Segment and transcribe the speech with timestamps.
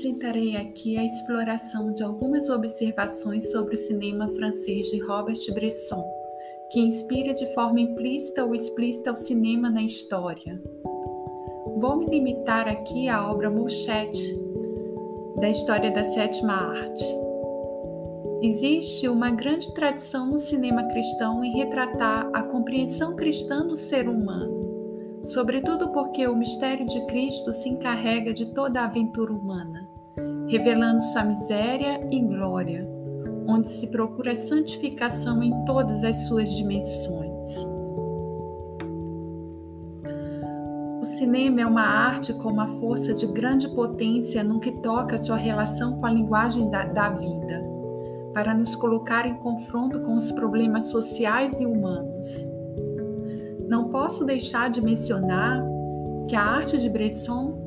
[0.00, 6.02] apresentarei aqui a exploração de algumas observações sobre o cinema francês de Robert Bresson,
[6.70, 10.58] que inspira de forma implícita ou explícita o cinema na história.
[11.76, 14.42] Vou me limitar aqui à obra Mouchette,
[15.38, 17.04] da história da sétima arte.
[18.40, 25.20] Existe uma grande tradição no cinema cristão em retratar a compreensão cristã do ser humano,
[25.24, 29.89] sobretudo porque o mistério de Cristo se encarrega de toda a aventura humana,
[30.50, 32.84] revelando sua miséria e glória,
[33.46, 37.30] onde se procura santificação em todas as suas dimensões.
[41.00, 45.22] O cinema é uma arte com uma força de grande potência no que toca a
[45.22, 47.70] sua relação com a linguagem da, da vida
[48.34, 52.26] para nos colocar em confronto com os problemas sociais e humanos.
[53.68, 55.62] Não posso deixar de mencionar
[56.28, 57.59] que a arte de Bresson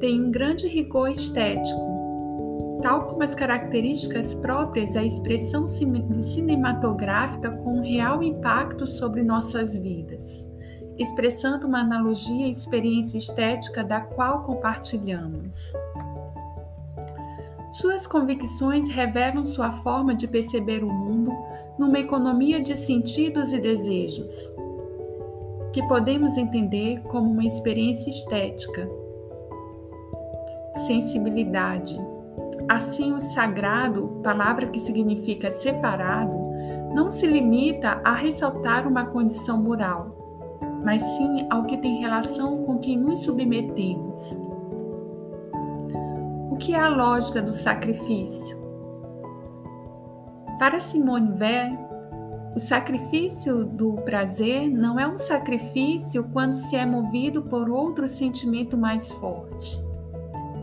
[0.00, 7.82] tem um grande rigor estético, tal como as características próprias à expressão cinematográfica com um
[7.82, 10.48] real impacto sobre nossas vidas,
[10.98, 15.54] expressando uma analogia à experiência estética da qual compartilhamos.
[17.72, 21.30] Suas convicções revelam sua forma de perceber o mundo
[21.78, 24.32] numa economia de sentidos e desejos,
[25.74, 28.99] que podemos entender como uma experiência estética.
[30.86, 31.98] Sensibilidade.
[32.68, 36.50] Assim, o sagrado, palavra que significa separado,
[36.94, 42.78] não se limita a ressaltar uma condição moral, mas sim ao que tem relação com
[42.78, 44.50] quem nos submetemos
[46.60, 48.60] que é a lógica do sacrifício?
[50.58, 51.78] Para Simone Weil,
[52.54, 58.76] o sacrifício do prazer não é um sacrifício quando se é movido por outro sentimento
[58.76, 59.82] mais forte,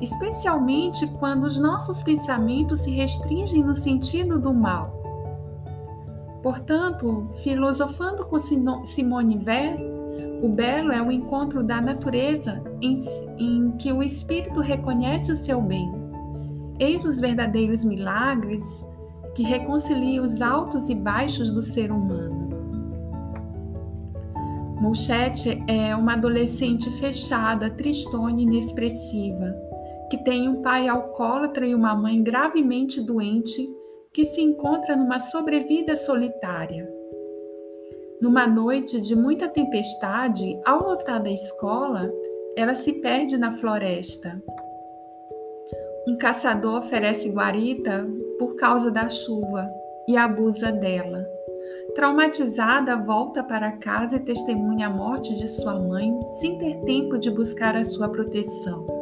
[0.02, 4.98] especialmente quando os nossos pensamentos se restringem no sentido do mal.
[6.42, 8.40] Portanto, filosofando com
[8.86, 9.98] Simone Weil,
[10.42, 13.04] o belo é o encontro da natureza em,
[13.38, 15.92] em, que o espírito reconhece o seu bem.
[16.80, 18.64] Eis os verdadeiros milagres
[19.34, 22.48] que reconciliam os altos e baixos do ser humano.
[24.80, 29.67] Mouchette é uma adolescente fechada, tristona e inexpressiva,
[30.10, 33.68] que tem um pai alcoólatra e uma mãe gravemente doente
[34.14, 36.90] que se encontra numa sobrevida solitária.
[38.20, 42.12] Numa noite de muita tempestade, ao voltar da escola,
[42.56, 44.42] ela se perde na floresta.
[46.08, 48.08] Um caçador oferece guarita
[48.40, 49.68] por causa da chuva
[50.08, 51.24] e abusa dela.
[51.94, 57.30] Traumatizada, volta para casa e testemunha a morte de sua mãe sem ter tempo de
[57.30, 58.97] buscar a sua proteção.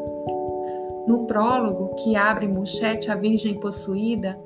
[1.08, 4.40] No prólogo, que abre Muchete, a Virgem Possuída,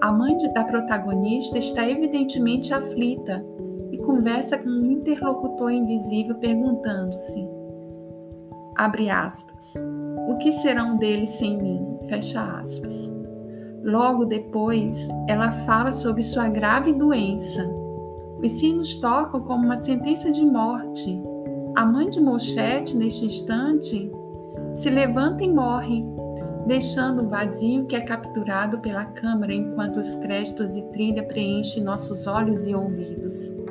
[0.00, 3.44] a mãe da protagonista está evidentemente aflita
[3.90, 7.46] e conversa com um interlocutor invisível perguntando-se,
[8.76, 9.74] abre aspas,
[10.28, 11.98] o que serão deles sem mim?
[12.08, 13.12] Fecha aspas.
[13.82, 14.96] Logo depois,
[15.28, 17.68] ela fala sobre sua grave doença.
[18.42, 21.22] Os sinos tocam como uma sentença de morte.
[21.76, 24.10] A mãe de Mochete, neste instante,
[24.76, 26.04] se levanta e morre,
[26.66, 32.26] deixando um vazio que é capturado pela câmara enquanto os créditos e trilha preenchem nossos
[32.26, 33.64] olhos e ouvidos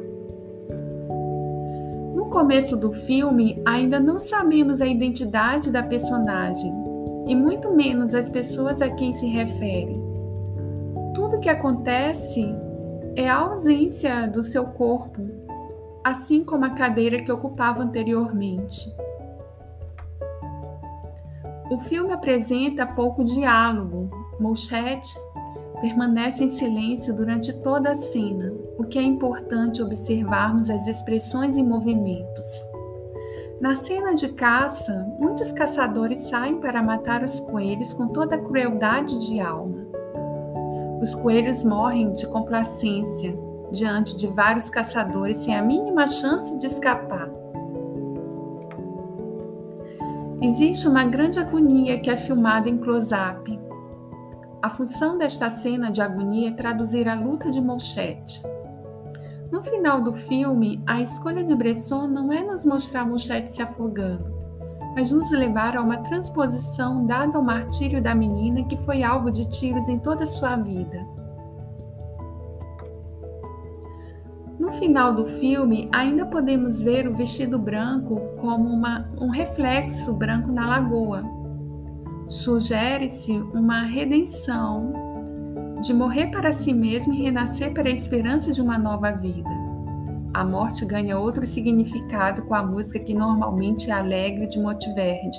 [2.34, 6.74] começo do filme, ainda não sabemos a identidade da personagem
[7.28, 9.96] e muito menos as pessoas a quem se refere.
[11.14, 12.44] Tudo que acontece
[13.16, 15.22] é a ausência do seu corpo,
[16.04, 18.92] assim como a cadeira que ocupava anteriormente.
[21.70, 24.10] O filme apresenta pouco diálogo.
[24.40, 25.18] Mouchette
[25.82, 31.64] permanece em silêncio durante toda a cena, o que é importante observarmos as expressões e
[31.64, 32.46] movimentos.
[33.60, 39.28] Na cena de caça, muitos caçadores saem para matar os coelhos com toda a crueldade
[39.28, 39.88] de alma.
[41.02, 43.38] Os coelhos morrem de complacência
[43.72, 47.43] diante de vários caçadores sem a mínima chance de escapar.
[50.44, 53.58] Existe uma grande agonia que é filmada em close-up,
[54.64, 58.42] a função desta cena de agonia é traduzir a luta de Mouchette.
[59.52, 64.26] No final do filme, a escolha de Bresson não é nos mostrar Mouchette se afogando,
[64.96, 69.50] mas nos levar a uma transposição dada ao martírio da menina que foi alvo de
[69.50, 71.06] tiros em toda a sua vida.
[74.64, 80.54] No final do filme, ainda podemos ver o vestido branco como uma, um reflexo branco
[80.54, 81.22] na lagoa,
[82.30, 84.94] Sugere-se uma redenção,
[85.82, 89.50] de morrer para si mesmo e renascer para a esperança de uma nova vida.
[90.34, 95.38] A morte ganha outro significado com a música que normalmente é alegre de Motiverde.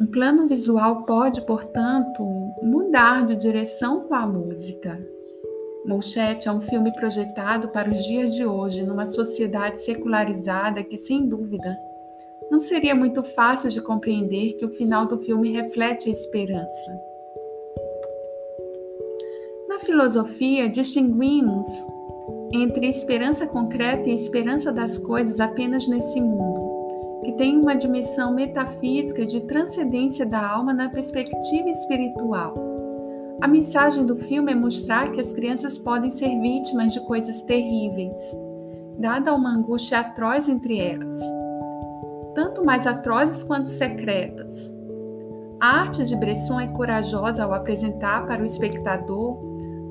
[0.00, 2.24] Um plano visual pode, portanto,
[2.62, 5.13] mudar de direção com a música.
[5.86, 11.28] Molchat é um filme projetado para os dias de hoje, numa sociedade secularizada que, sem
[11.28, 11.78] dúvida,
[12.50, 17.00] não seria muito fácil de compreender que o final do filme reflete a esperança.
[19.68, 21.68] Na filosofia, distinguimos
[22.52, 29.26] entre esperança concreta e esperança das coisas apenas nesse mundo, que tem uma dimensão metafísica
[29.26, 32.73] de transcendência da alma na perspectiva espiritual.
[33.40, 38.16] A mensagem do filme é mostrar que as crianças podem ser vítimas de coisas terríveis,
[38.98, 41.20] dada uma angústia atroz entre elas,
[42.34, 44.72] tanto mais atrozes quanto secretas.
[45.60, 49.38] A arte de Bresson é corajosa ao apresentar para o espectador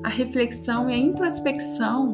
[0.02, 2.06] a reflexão e a introspecção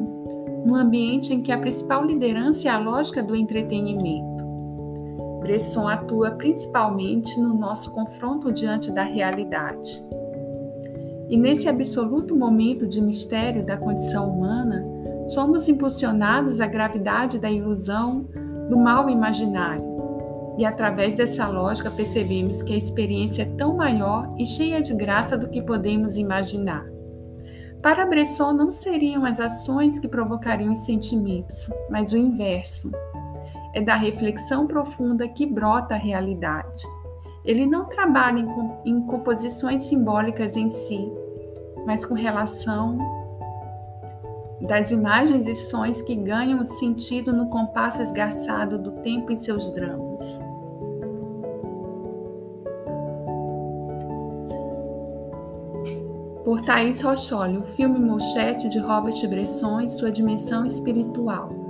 [0.65, 4.45] no ambiente em que a principal liderança é a lógica do entretenimento.
[5.39, 10.20] Bresson atua principalmente no nosso confronto diante da realidade.
[11.31, 14.83] E nesse absoluto momento de mistério da condição humana,
[15.29, 18.27] somos impulsionados à gravidade da ilusão
[18.69, 19.81] do mal imaginário.
[20.57, 25.37] E através dessa lógica percebemos que a experiência é tão maior e cheia de graça
[25.37, 26.85] do que podemos imaginar.
[27.81, 32.91] Para Bresson, não seriam as ações que provocariam os sentimentos, mas o inverso.
[33.73, 36.83] É da reflexão profunda que brota a realidade.
[37.43, 38.45] Ele não trabalha
[38.85, 41.11] em, composições simbólicas em si,
[41.85, 42.97] mas com relação
[44.61, 50.39] das imagens e sons que ganham sentido no compasso esgarçado do tempo em seus dramas.
[56.51, 61.60] por Thaís Rocholi, o filme Mochete de Robert Bresson e sua dimensão espiritual.